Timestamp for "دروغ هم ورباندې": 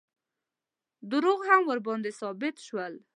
1.11-2.11